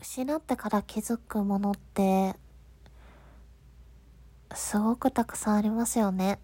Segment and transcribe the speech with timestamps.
[0.00, 2.36] 失ってから気づくものって、
[4.54, 6.38] すごくたくさんありますよね。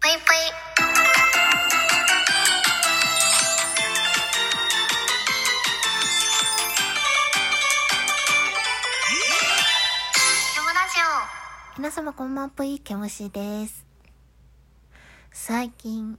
[0.00, 0.22] ぽいぽい。
[11.78, 13.84] 皆様こんばんぷい、けむしです。
[15.30, 16.18] 最近、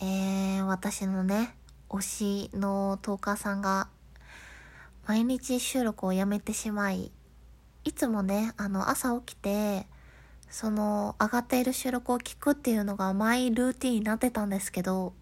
[0.00, 1.54] えー、私のね、
[1.88, 3.88] 推しのトーカーさんが、
[5.10, 7.10] 毎日収録をやめてしまい、
[7.82, 9.88] いつもね、あの、朝起きて、
[10.48, 15.12] その、上がっている収録を聞くっていうのがマイルーティンになってたんですけど、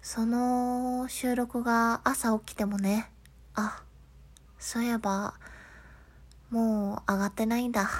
[0.00, 3.10] その収録が朝起きてもね、
[3.54, 3.82] あ、
[4.58, 5.34] そういえば、
[6.48, 7.90] もう上がってないんだ。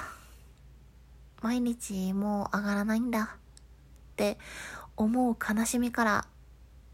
[1.43, 3.35] 毎日もう上がらないんだ。
[3.35, 4.39] って
[4.97, 6.25] 思う悲しみから、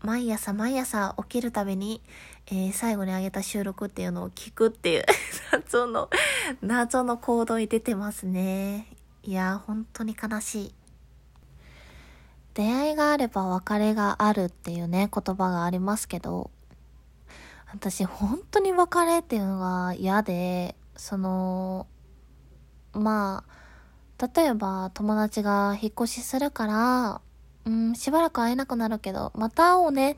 [0.01, 2.01] 毎朝毎朝起きるたびに、
[2.47, 5.05] えー最後に上げた収録っていうのを聞くっていう
[5.51, 6.09] 謎の、
[6.61, 8.87] 謎の行動に出てますね。
[9.23, 10.73] いや、本当に悲しい。
[12.53, 16.49] 出会いがあれば別れがあるっていうね、言葉がありますけど、
[17.71, 21.87] 私本当に別れっていうのが嫌で、その、
[22.93, 23.43] ま
[24.17, 27.21] あ、例えば友達が引っ越しするから、
[27.67, 30.17] うん、しばらく会えなくなるけど、また会おうねっ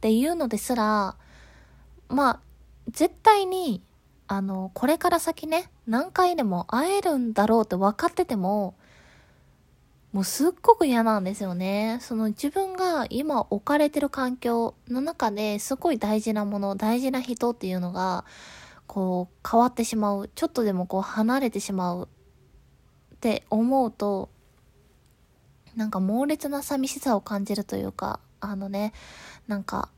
[0.00, 1.16] ていうのですら、
[2.08, 2.40] まあ、
[2.88, 3.82] 絶対に、
[4.28, 8.76] あの、これから先ね、何回でも会えるんだろうって分かってても、
[10.12, 11.98] もうすっごく嫌なんですよね。
[12.00, 18.24] その自分が今置かれてる環境の中ですごい大事なもの、大事な人っていうのが、
[18.86, 20.30] こう変わってしまう。
[20.34, 22.08] ちょっとでもこう離れてしまう
[23.16, 24.30] って思うと、
[25.76, 28.92] なんか猛烈な寂しさを感じるというか、あのね、
[29.46, 29.90] なんか、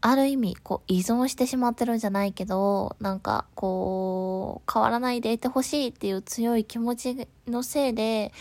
[0.00, 8.32] ある意味、こう依存してしまってるんじゃないけど、なんかこう、変わらないでいてほしいっていう強い気持ちのせいで、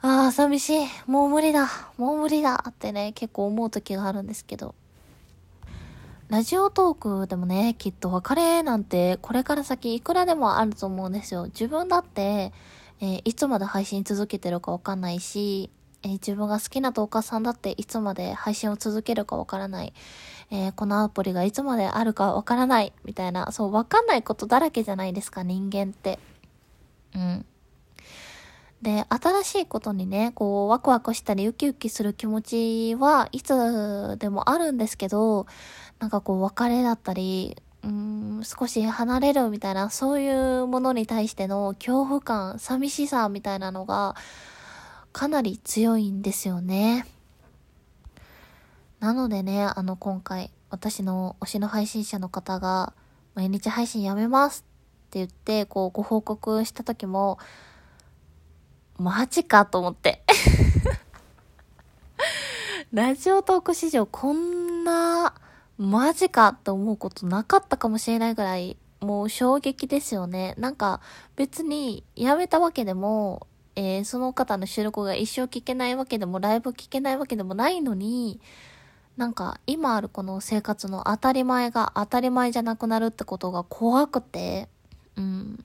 [0.00, 0.86] ああ、寂しい。
[1.06, 1.68] もう無理だ。
[1.98, 2.64] もう無理だ。
[2.68, 4.74] ってね、結構思う時があるんですけど。
[6.28, 11.44] ラジオトークでもね、きっと別れなんてこれから先いくらでもあると思うんですよ。
[11.46, 12.52] 自分だって、
[13.00, 15.70] えーいつまで配信続けてるかわかんないし、
[16.02, 19.92] えー自分が好きなトーカーさんだっていつまで配信を続けるかわからない。
[20.50, 22.92] えーこのアプリがいつまであるかわからない。
[23.04, 26.18] みたいな、そう、わかんないことだらけじゃないですか、人間って。
[27.14, 27.46] うん。
[28.82, 35.46] で、新しいことにね、こう、ワクワクしたりウキウキする気持ちはいつでもあるんですけど、
[35.98, 37.92] なんかこう、別れだったり、うー
[38.40, 44.16] ん、少し離れるみたいな、そういうものに対しての恐怖感、寂しさみたいなのが、
[45.12, 47.06] かなり強いんですよね。
[48.98, 52.92] なのでね、あの、今回、私の推しの配信者の方が、
[53.34, 54.64] 毎日配信やめます
[55.06, 57.38] って言って、こう、ご報告した時も、
[58.98, 60.22] マジかと思って。
[62.92, 65.34] ラジオトーク史上こんな、
[65.78, 70.54] マジかって思うことなかったかもしれないぐらい、もう衝撃ですよね。
[70.58, 71.00] なんか
[71.36, 78.40] 別にやめたわけでも、えーその方の収録が一生聞けないわけでも、ライブ聞けないわけでもないのに、
[79.16, 84.68] なんか今あるこの生活の当たり前が当たり前じゃなくなるってことが怖くて、
[85.16, 85.64] うん。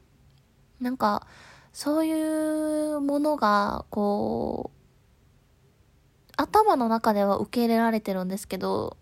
[0.82, 1.28] なんか、
[1.74, 8.98] そういうものが、こう、頭の中では受け入れられてるんですけど、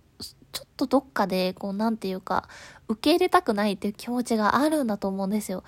[0.51, 2.47] ちょっとどっかで、こう、なんていうか、
[2.87, 5.63] 受け入れたくないっていう気持ちがあるんだと思うんですよ。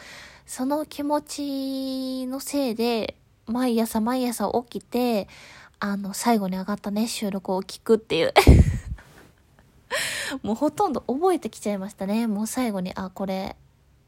[0.46, 3.16] その気持ちのせいで、
[3.48, 5.28] 毎朝毎朝起きて、
[5.80, 8.34] あの、最後に上がったね、収録を聞くっていう。
[10.44, 12.28] もうほとんど覚えてきちゃいましたね。
[12.28, 13.56] もう最後に、あ、これ、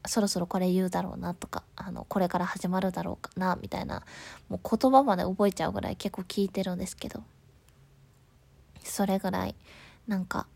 [0.06, 4.02] そろそろこれ言うだろうなとか、あの、これから始まるだろうかな、みたいな、
[4.48, 7.22] もう言葉まで覚えちゃうぐらい結構聞いてるんですけど、
[8.82, 9.54] それぐらい、
[10.06, 10.46] なんか、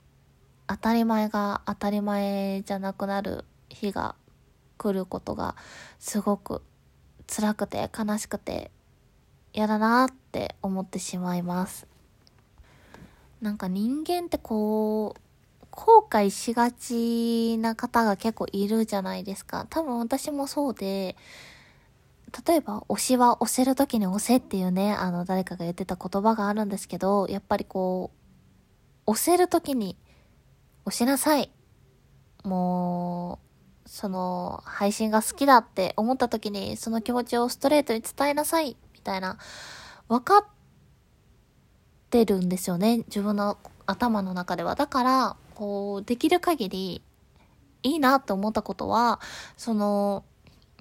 [0.69, 4.15] 当たり前が当たり前じゃなくなる日が
[4.76, 5.56] 来ることが、
[5.99, 6.62] すごく
[7.26, 8.70] 辛くて悲しくて、
[9.55, 11.87] 嫌だなって思ってしまいます。
[13.41, 15.20] なんか人間ってこう、
[15.70, 19.67] 後悔しがちな方が結構いるじゃないですか。
[19.70, 21.17] 多分私もそうで、
[22.47, 28.11] 例えば、推しは押せる時に押せっていうね、あの、誰かが言ってた言葉があるんですけど、やっぱりこ
[29.06, 29.97] う、押せる時に
[30.88, 31.50] 押しなさい。
[32.44, 33.40] も
[33.85, 38.76] う、その、配信が好きだって思った時に、その気持ちをストレートに伝えなさい。
[38.94, 39.38] みたいな、
[40.08, 40.44] 分かっ
[42.08, 42.99] てるんですよね。
[42.99, 44.75] 自分の頭の中では。
[44.76, 47.02] だから、こう、できる限り、
[47.82, 49.20] いいなって思ったことは、
[49.58, 50.25] その、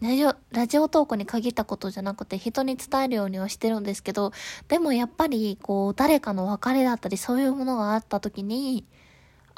[0.01, 4.31] ラジオ、ラジオトークに限ったことじゃなくて人に伝えるようにはしてるんですけど、
[4.67, 8.85] でもやっぱりこう誰かの別れだったりそういうものがあった時に、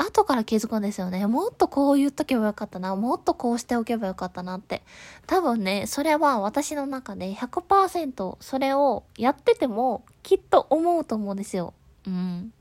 [0.02, 1.28] 後から気づくんですよね。
[1.28, 2.96] もっとこう言っとけばよかったな。
[2.96, 4.82] もっとこうしておけばよかったなって。
[5.28, 11.74] 多分ね、それは私の中で100%それをやっててもきっと思うと思うんですよ。
[12.08, 12.54] うん。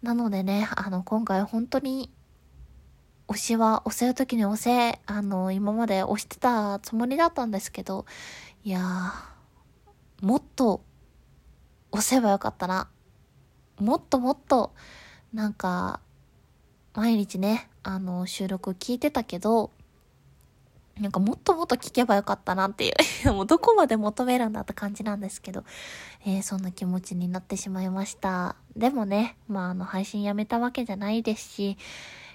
[0.00, 2.08] なのでね、あの、今回本当に
[3.26, 8.06] 推しは押せる時に押せ、あの、今まで押してたつもりだったんですけど、
[8.62, 10.84] いやー、もっと
[11.90, 12.88] 押せばよかったな。
[13.80, 14.72] もっともっと、
[15.32, 16.00] なんか、
[16.94, 19.70] 毎日ね、あの、収録聞いてたけど、
[21.00, 22.92] なんかもっともっと聞けばよかったなってい
[23.24, 25.64] う もうどこまで求めるんだって感じなんですけど、
[26.26, 28.56] えー、そんな気持ちになってしまいました。
[28.76, 31.78] でもね、まああの配信やめたわけじゃないですし、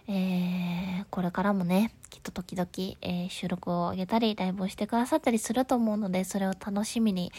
[0.09, 2.67] えー、これからもね、きっと時々、
[3.01, 7.31] えー、収録を上げたり、ライブをしてくださったりすると思うので、それを楽しみに、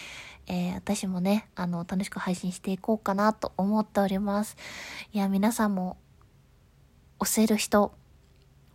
[0.46, 4.56] えー、私もね、あの、楽しく配信していこうかなと思っております。
[5.12, 5.96] いや、皆さんも
[7.20, 7.92] 押せる人、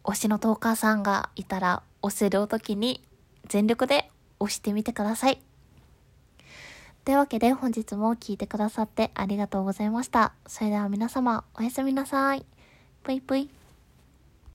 [0.03, 3.01] 推しのトーカーさんがいたら、押せる時に
[3.47, 4.09] 全力で
[4.39, 5.39] 押してみてください。
[7.05, 10.33] というわけで本日も聴いてくださってありがとうございました。
[10.47, 12.45] それでは皆様、おやすみなさい。
[13.03, 13.49] ぷいぷい。